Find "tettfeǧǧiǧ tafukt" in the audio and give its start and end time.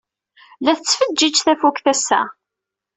0.77-1.85